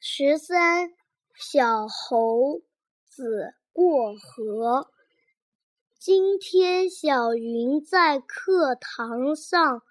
[0.00, 0.92] 十三，
[1.34, 2.62] 小猴
[3.04, 4.92] 子过河。
[5.98, 9.82] 今天，小云在课堂上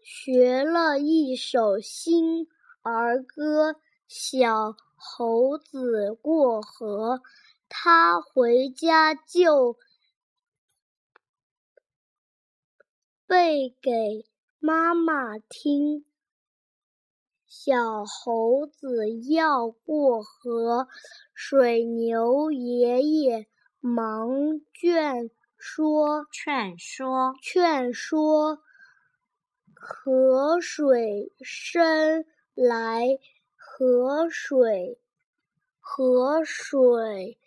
[0.00, 2.46] 学了一首新
[2.82, 3.72] 儿歌
[4.06, 7.16] 《小猴子过河》，
[7.68, 9.76] 他回家就
[13.26, 14.24] 背给
[14.60, 16.04] 妈妈听。
[17.60, 20.86] 小猴子要过河，
[21.34, 23.48] 水牛爷爷
[23.80, 28.60] 忙劝说：“劝说，劝说，
[29.74, 33.18] 河水深来，
[33.56, 35.00] 河水，
[35.80, 37.38] 河水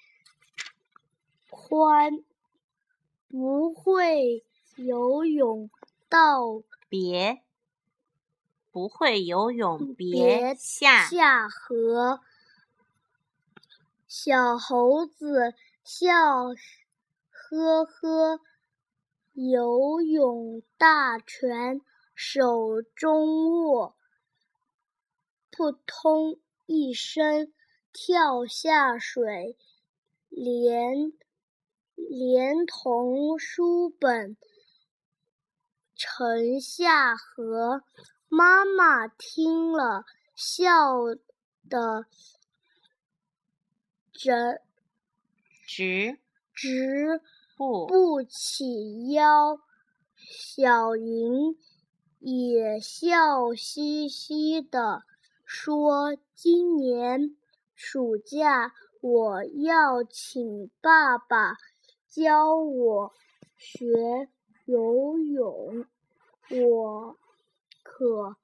[1.49, 2.21] 宽，
[3.29, 4.43] 不会
[4.75, 5.69] 游泳
[6.09, 7.41] 到别。”
[8.71, 12.21] 不会游泳，别下下河。
[14.07, 16.07] 小猴子笑
[17.29, 18.39] 呵呵，
[19.33, 21.81] 游泳大全
[22.15, 23.95] 手中握，
[25.49, 27.51] 扑通一声
[27.91, 29.57] 跳下水，
[30.29, 31.11] 连
[31.95, 34.37] 连同书本
[36.03, 37.83] 沉下河。
[38.27, 40.97] 妈妈听了，笑
[41.69, 42.07] 得
[44.11, 44.61] 直
[45.67, 46.17] 直
[46.55, 47.21] 直
[47.55, 49.61] 不不起腰。
[50.15, 51.55] 小云
[52.17, 55.03] 也笑嘻嘻地
[55.45, 57.37] 说：“今年
[57.75, 61.57] 暑假我要请爸爸
[62.09, 63.13] 教我
[63.55, 64.29] 学
[64.65, 65.85] 游泳。”
[66.51, 67.17] 我。
[67.83, 68.35] 可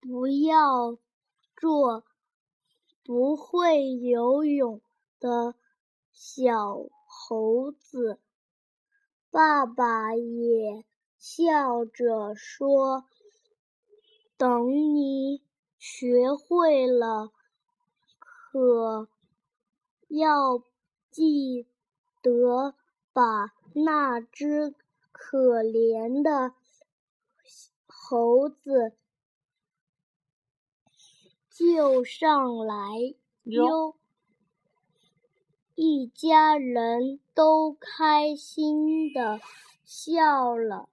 [0.00, 0.98] 不要
[1.56, 2.04] 做
[3.04, 4.80] 不会游泳
[5.20, 5.54] 的
[6.12, 8.18] 小猴子。
[9.30, 10.84] 爸爸也
[11.18, 13.04] 笑着说
[14.36, 15.42] ：“等你
[15.78, 17.32] 学会了，
[18.18, 19.08] 可
[20.08, 20.62] 要
[21.10, 21.66] 记
[22.22, 22.74] 得
[23.12, 24.74] 把那只
[25.14, 26.54] 可怜的。”
[28.06, 28.92] 猴子
[31.48, 33.14] 就上来
[33.44, 33.96] 哟！
[35.74, 39.40] 一家人都开心的
[39.86, 40.90] 笑了。